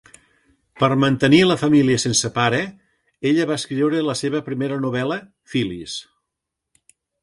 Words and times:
Per 0.83 0.87
mantenir 1.03 1.41
la 1.49 1.57
família 1.65 1.99
sense 2.05 2.33
pare, 2.39 2.63
ella 3.33 3.49
va 3.53 3.61
escriure 3.63 4.03
la 4.11 4.19
seva 4.25 4.45
primera 4.51 4.83
novel·la, 4.89 5.23
"Phyllis". 5.53 6.05